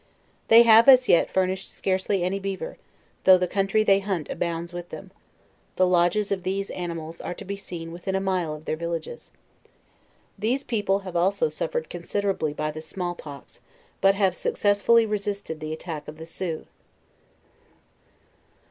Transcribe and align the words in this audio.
They 0.47 0.63
have 0.63 0.89
as 0.89 1.07
yet 1.07 1.29
furnished 1.29 1.71
scarcely 1.71 2.23
any 2.23 2.39
beaver, 2.39 2.79
although 3.19 3.37
the 3.37 3.47
country 3.47 3.83
they 3.83 3.99
hunt 3.99 4.31
abounds 4.31 4.73
with 4.73 4.89
them; 4.89 5.11
the 5.75 5.85
lodges 5.85 6.31
of 6.31 6.41
these 6.41 6.71
animals 6.71 7.21
are 7.21 7.35
to 7.35 7.45
be 7.45 7.55
seen 7.55 7.91
within 7.91 8.15
a 8.15 8.19
rnile 8.19 8.55
of 8.57 8.65
their 8.65 8.75
villages. 8.75 9.31
These 10.39 10.63
people 10.63 11.01
have 11.01 11.15
also 11.15 11.49
suffered 11.49 11.87
considerably 11.87 12.51
by 12.51 12.71
the 12.71 12.81
small 12.81 13.13
pox; 13.13 13.59
but 14.01 14.15
have 14.15 14.35
successfully 14.35 15.05
resisted 15.05 15.59
the 15.59 15.71
attack 15.71 16.07
of 16.07 16.17
the 16.17 16.25
Sioux. 16.25 16.65